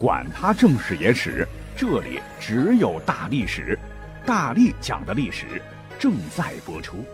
[0.00, 3.78] 管他正史野史，这里只有大历史，
[4.24, 5.60] 大力讲的历史
[5.98, 7.04] 正在播出。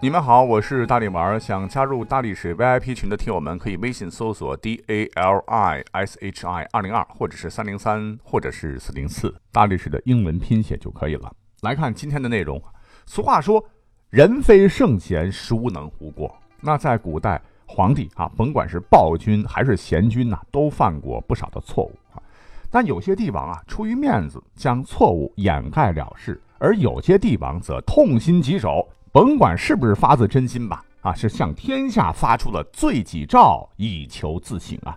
[0.00, 1.38] 你们好，我是大力丸儿。
[1.38, 11.30] 想加入大历史 VIP 群的听友们，可以微信搜索 D A L I S H I 二零二，或者是三零三，或者是四零四，大历史的英文拼写就可以了。
[11.60, 12.58] 来看今天的内容。
[13.04, 13.62] 俗话说，
[14.08, 16.34] 人非圣贤，孰能无过？
[16.62, 17.38] 那在古代。
[17.68, 22.22] 皇帝啊，甭管是暴君还是贤君呐，都犯过不少的错误啊。
[22.70, 34.96] 但有些帝王啊，出于面子将错误掩盖了事；而有些帝王则痛心疾首，甭管是不是发自真心吧，啊，是向天下发出了罪己诏，以求自省啊。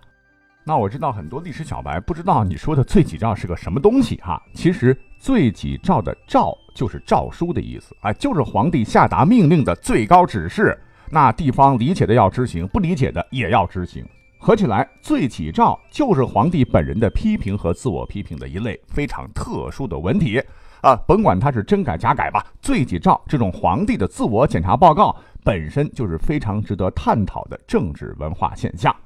[0.64, 4.40] 那我知道很多历史小白不知道你说的罪己诏是个什么东西哈。
[4.54, 10.78] 其实罪己诏的诏就是诏书的意思，哎，就是皇帝下达命令的最高指示。
[11.14, 14.02] 那地方理解的要执行，不理解的也要执行。
[14.38, 20.42] 合起来，罪己诏就是皇帝本人的批评和自我批评的一类非常特殊的文体
[20.80, 22.42] 啊，甭管他是真改假改吧。
[22.62, 25.14] 罪己诏这种皇帝的自我检查报告
[25.44, 28.96] 本身就是非常值得探讨的政治文化现象。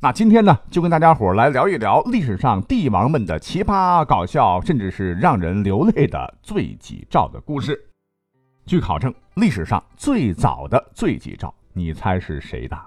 [0.00, 7.91] 那今天呢，就跟大家伙来聊一聊历史上帝王们的奇葩、搞笑，甚至是让人流泪的罪己诏的故事。
[8.64, 12.78] 据考证，历史上最早的罪己诏，你猜是谁的？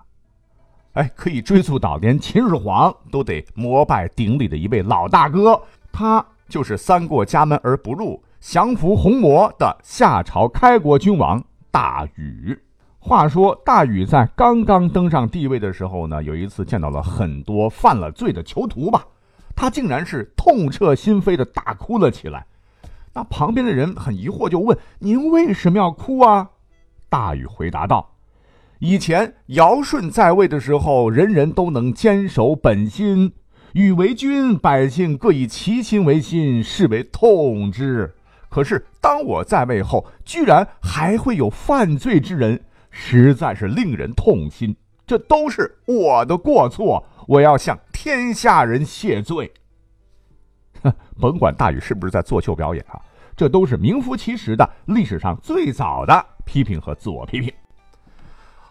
[0.94, 12.58] 哎，可以追溯到连秦始皇都得膜拜顶礼的一位老大哥，他就是三过家门而不入、降服红魔的夏朝开国君王大禹。
[13.00, 19.06] 话说，大禹在刚刚登上帝位的时候呢，有一次见到了很多犯了罪的囚徒吧，
[19.54, 22.46] 他竟然是痛彻心扉的大哭了起来。
[23.16, 26.50] 那旁边的人很疑惑，就问：“您为什么要哭啊？”
[27.10, 28.18] 大禹回答道
[28.80, 33.32] ：“以前尧舜在位的时候，人人都能坚守本心，
[33.72, 38.14] 禹为君，百姓各以其心为心，视为痛之。
[38.50, 44.76] 可是当我在位后，居然还会有犯罪之人，实在是令人痛心。
[45.08, 49.54] 这都是我的过错，我要向天下人谢罪。”
[51.20, 53.00] 甭管大禹是不是在作秀表演啊，
[53.36, 57.54] 这都是名副其实的历史上最早的批评和自我批评。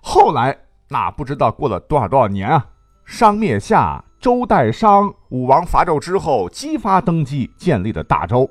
[0.00, 0.56] 后来
[0.88, 2.66] 那不知道过了多少多少年啊，
[3.04, 8.48] 商灭夏，周代商，武王伐纣之后，姬发登基，建立了大周。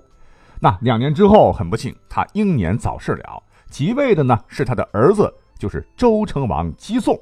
[0.60, 3.44] 那两年之后，很不幸，他英年早逝了。
[3.70, 7.20] 即位的呢是他的儿子，就是周成王姬诵。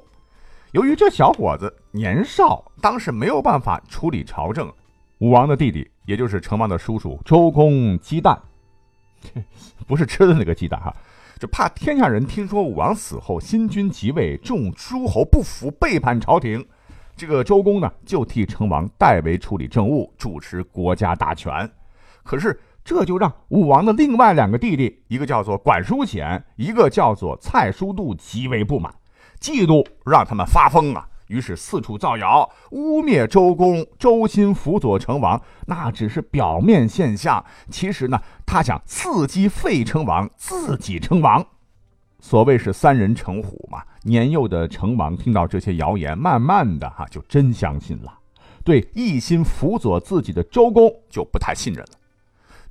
[0.72, 4.72] 由于这小伙子年少，当时没有办法处理朝政。
[5.22, 8.36] 武王的弟弟，也就是成王的叔叔周公姬旦，
[9.86, 10.92] 不是吃的那个鸡蛋哈，
[11.38, 16.66] 就怕天下人听说武王死后新君即位，众诸侯不服，背叛朝廷。
[17.14, 21.70] 这个周公呢，就替成王代为处理政务，主持国家大权。
[22.24, 28.92] 可是这就让武王的另外两个弟弟，一个叫做管叔显，一个叫做蔡叔度，极为不满，
[29.38, 31.06] 嫉妒让他们发疯啊。
[31.32, 37.42] 于是四处造谣，污蔑周公、周兴辅佐成王，那只是表面现象。
[37.70, 41.46] 其实呢，他想刺激废成王，自己称王。
[42.20, 43.82] 所谓是三人成虎嘛。
[44.02, 48.12] 年幼的成王听到这些谣言，慢慢的哈就真相信了，
[48.62, 51.92] 对一心辅佐自己的周公就不太信任了。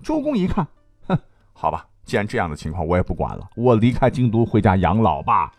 [0.03, 0.67] 周公一看，
[1.07, 1.17] 哼，
[1.53, 5.51] 好吧，既然这样的情况，我也不管了，我离开京都回家养老吧。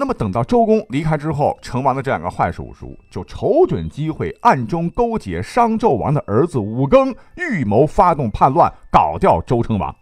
[0.00, 9.94] 那么等到周公离开之后，成王的这两个坏叔叔就瞅准机会，暗中勾结商纣王的儿子武庚，预谋发动叛乱，搞掉周成王。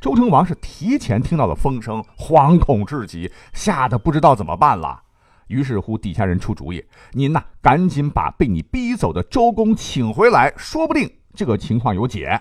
[0.00, 5.02] 周成王是提前听到了风声，惶恐至极，吓得不知道怎么办了。
[5.48, 6.82] 于是乎，底下人出主意
[7.12, 12.40] ：“您呐，赶紧把被你逼走的周公请回来，说不定这个情况有解。”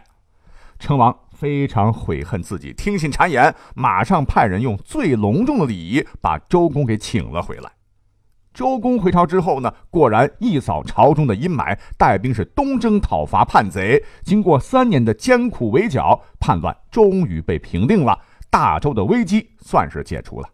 [0.79, 1.13] 成王。
[1.39, 7.71] 非常悔恨自己听信谗言，马上派人用最隆重的礼仪把周公给请了回来。
[8.53, 14.03] 周公回朝之后呢，果然一扫朝中的阴霾，带兵是东征讨伐叛贼。
[14.21, 18.19] 经过三年的艰苦围剿，叛乱终于被平定了，
[18.49, 20.49] 大周的危机算是解除了。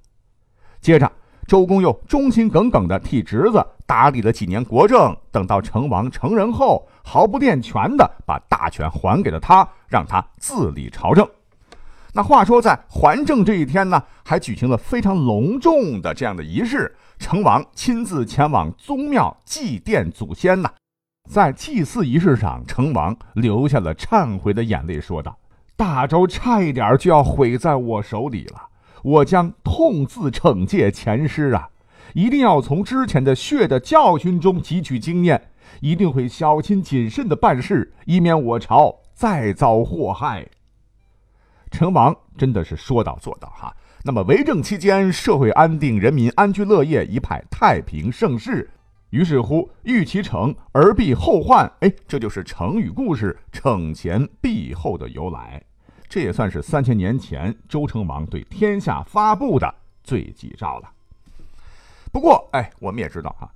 [0.80, 1.12] 接着。
[1.48, 11.28] 周公又忠心耿耿地替侄子打理了几年国政，等到成王成人后，毫不恋权地把大权还给了他，让他自理朝政。
[12.14, 20.72] 那话说，在还政这一天呢，还举行了非常隆重的这样的仪式，成王亲自前往宗庙祭奠祖先呐。
[21.30, 25.38] 在祭祀仪式上，成王流下了忏悔的眼泪，说道
[25.76, 28.62] ：“大周差一点就要毁在我手里了。”
[29.04, 31.70] 我将痛自惩戒前师啊！
[32.15, 35.50] 一定要从之前的血的教训中汲取经验，
[35.81, 40.47] 一定会小心谨慎的办事，以免我朝再遭祸害。
[41.69, 43.75] 成王真的是说到做到哈。
[44.06, 48.69] 那么为政期间，社会安定，人民安居乐业，一派太平盛世。
[49.09, 55.62] 于是乎，欲其成而避后患，哎，这就是成语故事“惩前毖后”的由来。
[56.07, 60.94] 这也算是三千年前周成王对天下发布的罪己诏了。
[62.15, 63.51] 不过，哎，我们也知道哈，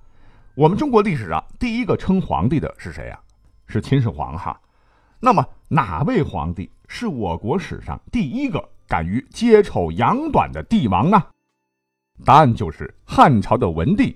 [0.54, 3.18] 我们中国历史上第一个称皇帝的是谁呀？
[3.66, 4.60] 是秦始皇哈。
[5.18, 11.22] 那么，哪位皇帝是我国史上第一个敢于揭丑扬短的帝王呢？
[12.22, 14.14] 答案就是汉朝的文帝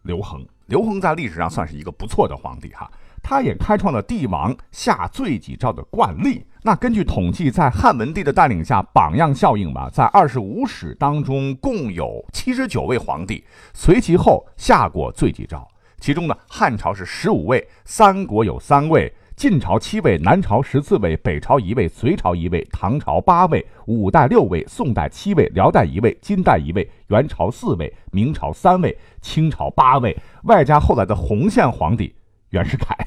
[0.00, 0.42] 刘恒。
[0.64, 2.90] 刘恒在历史上算是一个不错的皇帝哈，
[3.22, 6.42] 他也开创了帝王下罪己诏的惯例。
[6.66, 13.44] 那根据统计，在汉文帝的带领下，榜样效应吧，在二十五史当中，共有七十九位皇帝
[13.74, 15.68] 随其后下过罪己诏。
[16.00, 32.14] 其中呢，汉朝是十五位，三国有三位，晋朝七位，南朝十四位，北朝一位，隋朝一位，唐朝八位，五代六位，宋代七位，辽代一位，金代一位，元朝四位，明朝三位，清朝八位，外加后来的洪宪皇帝
[32.48, 33.03] 袁世凯。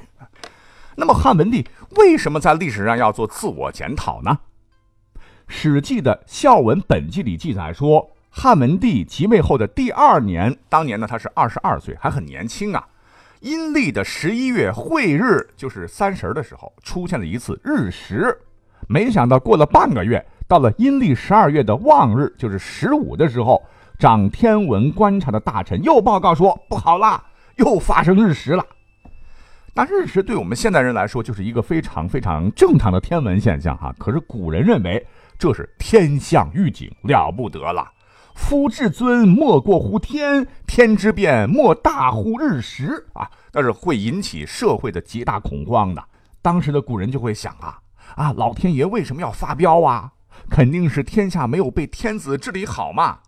[0.99, 4.39] 那么汉文帝为什么在历史上要做自我检讨呢？
[5.47, 12.83] 《史记》的《孝文本纪》里记载说，汉文帝即位后的第二年，当年呢他是二十二岁，还很年轻啊。
[13.41, 18.35] 阴历的十一月晦日，就是三十的时候，出现了一次日食。
[18.89, 23.63] 没想到过了半个月，到了阴历十二月的望日，就是十五的时候，
[23.99, 27.23] 掌天文观察的大臣又报告说，不好啦，
[27.57, 28.65] 又发生日食了。
[29.77, 35.05] 那日食对我们现代人来说就是一个非常非常正常的天文现象哈，可是古人认为
[35.37, 37.87] 这是天象预警，了不得了。
[38.33, 43.29] 夫至尊莫过乎天，天之变莫大乎日食啊！
[43.53, 46.03] 那是会引起社会的极大恐慌的。
[46.41, 47.77] 当时的古人就会想啊
[48.15, 50.11] 啊，老天爷为什么要发飙啊？
[50.49, 53.19] 肯定是天下没有被天子治理好嘛。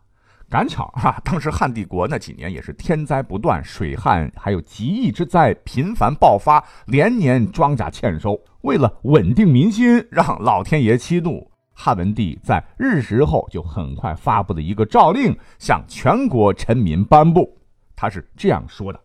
[0.50, 8.36] 赶巧哈，当时汉帝国那几年也是天灾不断，水旱还有极疫之灾频繁爆发，连年庄稼欠收。
[8.62, 17.56] 为了稳定民心，让老天爷息怒，汉文帝在日食后就很快发布了一个诏令，向全国臣民颁布。
[17.96, 19.00] 他是这样说的：“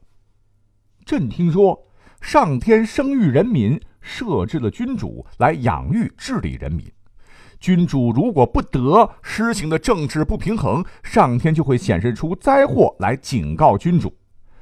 [1.04, 1.78] 朕听说，
[2.22, 6.90] 上天生育人民，设置了君主来养育治理人民。”
[7.64, 14.14] 君主如果不得施行的政治不平衡，上天就会显示出灾祸来警告君主。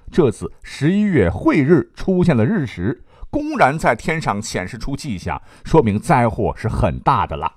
[0.08, 7.52] 这次十一月晦日出现了日食，公然在天上显示出迹象，说明灾祸是很大的了。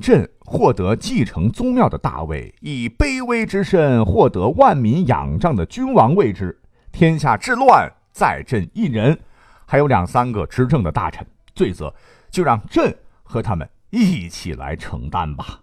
[0.00, 6.60] 朕获得继承宗庙的大位，以卑微之身获得万民仰仗的君王位置，
[6.90, 9.16] 天下治乱在朕一人，
[9.64, 11.24] 还有两三个执政的大臣，
[11.54, 11.94] 罪责
[12.28, 13.64] 就让朕和他们。
[13.90, 15.60] 一起来承担吧，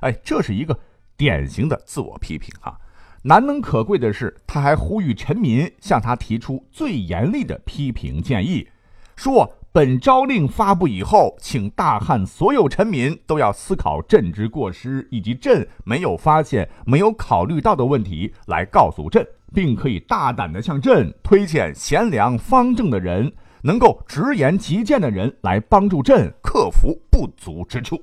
[0.00, 0.78] 哎，这是一个
[1.16, 2.80] 典型的自我批评哈。
[3.22, 8.66] 难能可贵的是，他还呼吁臣民向他提出最严厉的批评建议，
[9.14, 23.30] 说本诏令发布以后，请大汉所有臣民都要思考朕之过失以及朕没有发现、没有考虑到的问题，来告诉朕，并可以大胆的向朕推荐贤良方正的人。
[23.62, 28.02] 能够直言极谏的人来帮助朕克服不足之处。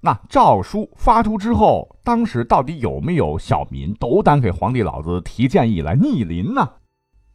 [0.00, 6.68] 那诏书发出之后，当时到底有没有小民斗胆给皇帝老子提建议来逆鳞呢？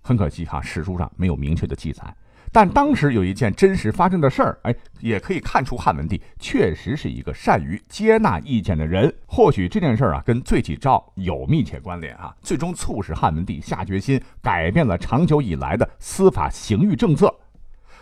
[0.01, 2.03] 很可惜哈，史书上没有明确的记载。
[2.51, 9.13] 但当时有一件真实发生的事儿，哎，也可以看出汉文帝确实是一个善于接纳意见的人。
[9.25, 17.33] 或许这件事儿啊，跟罪己诏有密切关联啊，最终促使汉文帝下决心改变了长久以来的司法刑狱政策。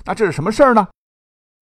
[0.05, 0.87] 那这是什么事儿呢？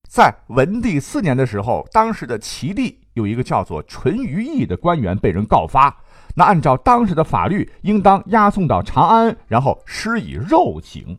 [0.09, 5.95] 在文帝四年的时候，当时的齐地有一个叫做淳于意的官员被人告发，
[6.35, 11.17] 那按照当时的法律，应当押送到长安，然后施以肉刑。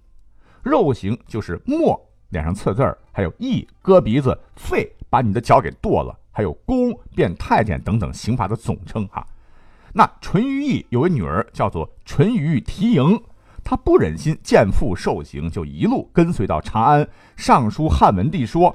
[0.64, 9.24] 肉刑就是墨脸上刺字儿，还有义割鼻子，废把你的脚给剁了，还有宫变太监等等刑罚的总称哈。
[9.92, 13.22] 那淳于意有个女儿叫做淳于缇萦，
[13.62, 17.06] 他不忍心见父受刑，就一路跟随到长安，
[17.36, 18.74] 上书汉文帝说：“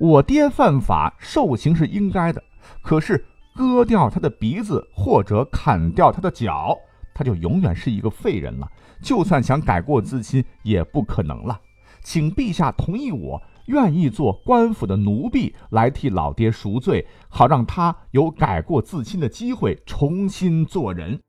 [0.00, 2.42] 我爹犯法受刑是应该的，
[2.82, 6.76] 可是割掉他的鼻子或者砍掉他的脚。”
[7.14, 8.70] 他就永远是一个废人了，
[9.02, 11.60] 就算想改过自新也不可能了。
[12.02, 21.20] 请陛下同意，我愿意做官府的奴婢，来替老爹赎罪，好让他有改过自新的机会，重新做人。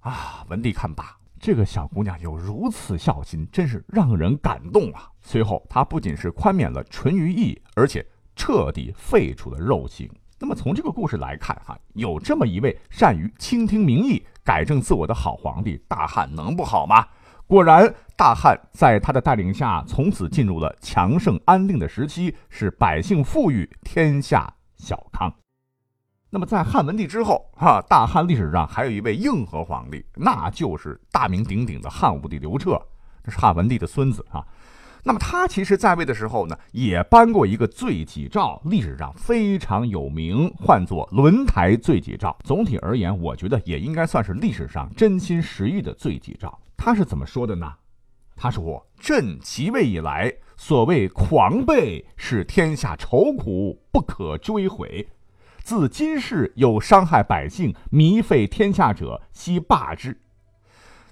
[0.00, 5.08] 啊，文帝看罢，这个小姑娘有如此孝心，真是让人感动啊。
[5.20, 10.08] 随后，他不仅是宽免了淳于意，而且彻底废除了肉刑。
[10.38, 17.06] 那么从这个故事来看，哈，有这么一位善于倾听民意、改正自我的好皇帝，大汉能不好吗？
[17.46, 25.32] 果然，大汉在他的带领下，从此进入了强盛安定的时期，是百姓富裕，天下小康。
[26.30, 32.80] 那么，在汉文帝之后，哈，大汉历史上还有一位硬核皇帝，那就是大名鼎鼎的汉武帝刘彻，
[33.24, 34.46] 这是汉文帝的孙子啊。
[35.04, 42.36] 那么他其实在位的时候呢，也颁过一个罪己诏，历史上非常有名，唤作轮台罪己诏。
[42.44, 46.58] 总体而言，我觉得也应该算是历史上真心实意的罪己诏。
[46.76, 47.72] 他是怎么说的呢？
[48.36, 55.08] 他说：“朕即位以来，所谓狂悖，使天下愁苦，不可追悔。
[55.62, 60.20] 自今世有伤害百姓、糜费天下者，悉罢之。”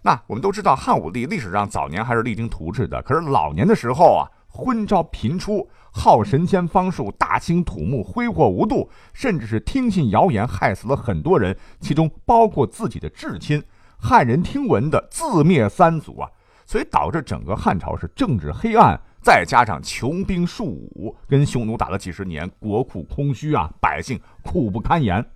[0.07, 13.61] 那我们都知道，汉武帝历史上早年还是励精图治的，可是老年的时候啊，昏招频出，好神仙方术，大兴土木，挥霍无度，甚至是听信谣言，害死了很多人，其中包括自己的至亲。
[13.99, 16.31] 汉人听闻的自灭三族啊，
[16.65, 25.27] 所以导致整个汉朝是政治黑暗，再加上穷兵黩武，跟匈奴打了几十年，国库空虚啊，百姓苦不堪言。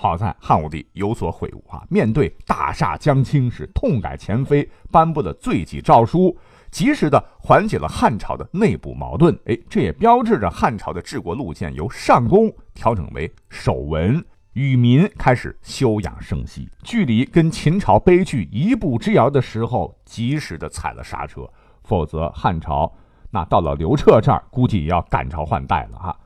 [0.00, 6.38] 好在汉武帝有所悔悟啊，面对大厦将倾，是痛改前非，颁布了罪己诏书，
[6.70, 9.36] 及时的缓解了汉朝的内部矛盾。
[9.46, 21.50] 哎，这也标志着汉朝的治国路线由上攻调整为守文，与民开始休养生息，距离跟秦朝悲剧一步之遥的时候，及时的踩了刹车，
[21.82, 22.92] 否则汉朝
[23.32, 26.16] 那到了刘彻这儿，估计也要赶朝换代了哈。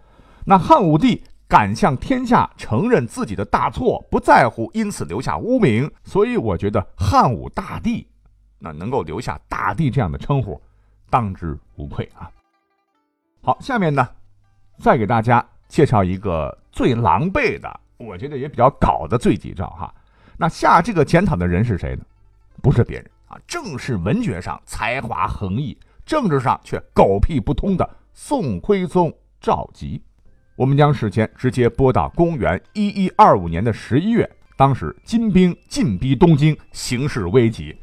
[0.44, 1.24] 那汉武帝。
[1.52, 8.08] 敢向天下承认自己的大错，不在乎因此留下污名，所以我觉得汉武大帝，
[8.58, 10.58] 那能够留下大帝这样的称呼，
[11.10, 12.30] 当之无愧啊。
[13.42, 14.08] 好，下面呢，
[14.78, 19.94] 再给大家介绍一个最狼狈的，我觉得也比较搞的罪己诏哈。
[20.38, 22.02] 那下这个检讨的人是谁呢？
[22.62, 30.00] 不是别人啊，正是文学上才华横溢，政治上却狗屁不通的宋徽宗赵佶。
[30.54, 37.74] 我们将时间直接拨到公元一一二五年的十一月，当时金兵进逼东京，形势危急。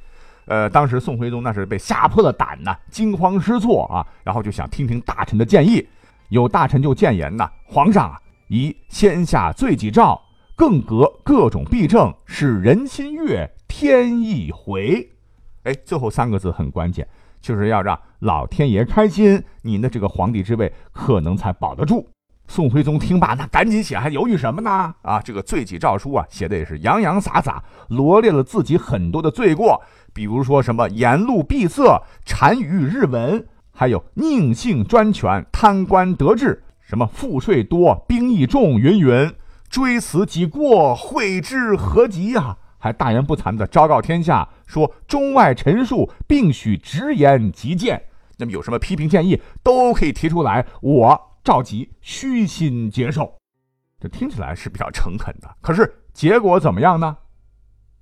[0.46, 5.88] 呃，当时宋徽宗那是被吓破了胆呐，惊慌失措啊，然后就想听听大臣的建议。
[6.30, 10.20] 有大臣就谏言呐：“皇上啊，宜先下罪己诏，
[10.56, 15.08] 更革各种弊政，使人心悦，天意回。”
[15.66, 17.08] 哎，最后三个字很关键，
[17.42, 22.08] 就是要让老天爷开心，您的这个皇帝之位可能才保得住。
[22.50, 24.94] 宋徽宗听罢，那赶紧写，还犹豫什么呢？
[25.04, 29.80] 啊，这个罪己诏书啊，写的也是洋洋洒洒，罗列了自己很多的罪过，
[30.16, 39.32] 比如说什么言路闭塞、单于日文，还有佞幸专权、贪官得志，什么赋税多、兵役重，云云，
[39.70, 42.58] 追此己过，悔之何及呀？
[42.80, 48.02] 还大言不惭的昭告天下，说中外陈述，并许直言极谏。
[48.38, 51.29] 那么有什么批评建议，都可以提出来，我。
[51.50, 53.36] 赵佶虚心接受，
[54.00, 55.50] 这听起来是比较诚恳的。
[55.62, 57.18] 可是结果怎么样呢？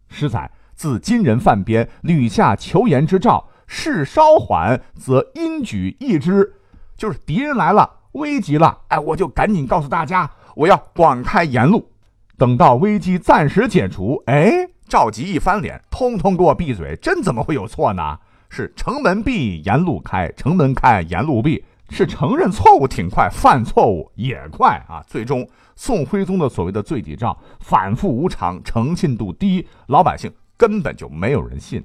[0.09, 6.55] 诗载：自今人犯边，屡下求言之诏，事稍缓，则因举易之。
[6.97, 11.89] 就是敌人来了，危急了，哎，我就赶紧告诉大家，我要广开言路。
[12.37, 16.97] 等到危机暂时解除，哎，赵吉一翻脸，通通给我闭嘴！
[16.97, 18.19] 真怎么会有错呢？
[18.49, 21.63] 是城门闭，言路开；城门开，言路闭。
[21.89, 25.03] 是承认错误挺快，犯错误也快啊！
[25.07, 31.83] 最终，宋徽宗的所谓的罪己诏反复无常，诚信度低，老百姓根本就没有人信。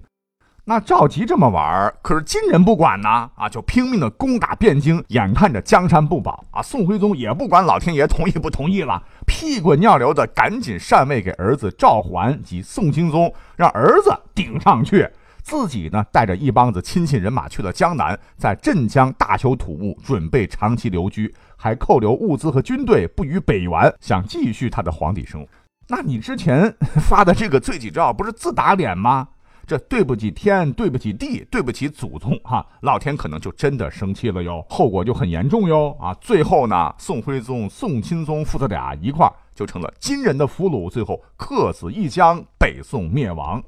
[0.65, 15.09] 那赵佶这么玩，可是金人不管呢啊，就拼命的攻打汴京，眼看着江山不保啊，宋徽宗也不管老天爷同意不同意了，屁滚尿流的赶紧禅位给儿子赵桓及宋钦宗，让儿子顶上去。
[15.43, 25.49] 自己呢，带着一帮子亲信人马去了江南，在镇江大修土木，准备长期留居，还扣留物资和军队，不予北援，想继续他的皇帝生活。
[25.89, 26.75] 那你之前
[27.09, 29.29] 发的这个罪己诏，不是自打脸吗？
[29.67, 35.97] 这对不起天，对不起地，对不起祖宗，哈，老天可能就真的生气了哟，后果就很严重哟。
[36.01, 43.63] 啊，最后呢，宋徽宗、宋钦宗父子俩一块就成了金人的俘虏，最后客死异乡，北宋灭亡。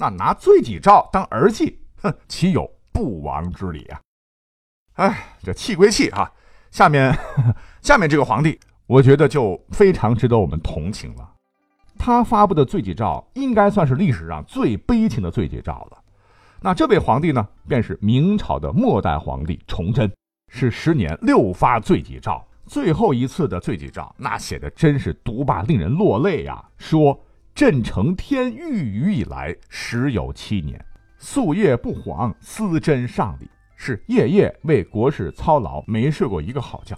[0.00, 4.00] 那拿罪己诏当儿戏，哼，岂有不亡之理啊？
[4.94, 6.32] 哎，这气归气哈，
[6.70, 7.12] 下面
[7.82, 11.28] 下面这个皇帝，我觉得就非常值得我们同情了。
[11.98, 15.98] 他发布的罪己诏应该算是历史上最悲情的罪己诏了。
[16.60, 20.08] 那这位皇帝呢，便是明朝的末代皇帝崇祯，
[20.48, 26.64] 是十年六发罪己诏，最后一次的罪己诏，那写的真是读罢令人落泪呀。
[26.76, 27.20] 说
[27.58, 30.80] 朕承天御宇以来，时有七年，
[31.20, 36.96] 夙夜不遑，思真上礼，是夜夜为国事操劳，没睡过一个好觉。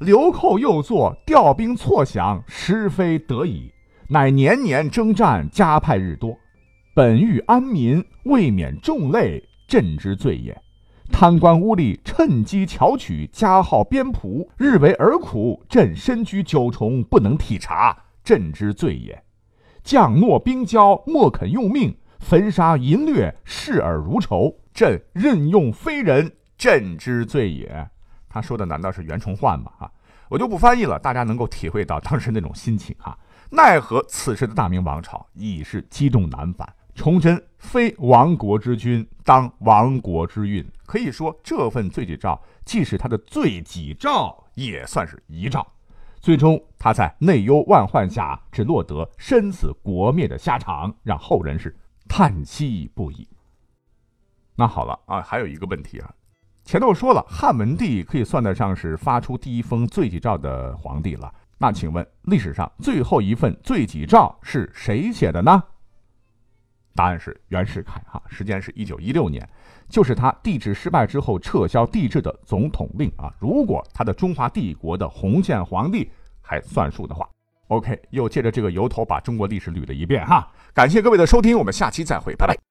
[0.00, 3.70] 流寇又作，调兵错饷，实非得已，
[4.08, 6.34] 乃年年征战，加派日多。
[6.94, 10.58] 本欲安民，未免众累，朕之罪也。
[11.12, 17.94] 贪官污吏趁机巧取，加号边仆，日为尔苦，朕身居九重，不能体察，
[18.24, 19.22] 朕之罪也。
[19.88, 27.88] 将诺兵交，莫肯用命，焚杀淫掠，视尔如仇，朕任用非人，朕之罪也。
[28.28, 29.72] 他说的难道是袁崇焕吗？
[29.78, 29.90] 啊，
[30.28, 33.18] 我就不翻译了，大家能够体会到当时那种心情哈。
[33.48, 36.70] 奈何此时的大明王朝已是积重难返。
[36.94, 40.62] 崇祯非亡国之君，当亡国之运。
[40.84, 45.66] 可以说，这份罪己诏既是他的罪己诏，也算是遗诏。
[46.20, 51.74] 最终，他在内忧外患下，只落得身死国灭的下场，让后人是
[52.08, 53.26] 叹息不已。
[54.56, 56.10] 那好了啊，还有一个问题啊，
[56.64, 61.32] 前头说了，汉文帝可以算得上是发出第一封罪己诏的皇帝了。
[61.58, 65.62] 那请问，历史上最后一份罪己诏是谁写的呢？
[66.94, 69.48] 答案是袁世凯哈，时间是一九一六年，
[69.88, 73.32] 就是他帝制失败之后撤销帝制的总统令啊。
[73.38, 77.28] 如果他的中华帝国的洪宪皇帝还算数的话
[77.68, 80.50] ，OK，又借着这个由头把中国历史捋了一遍哈。
[80.74, 82.67] 感谢各位的收听，我们下期再会，拜拜。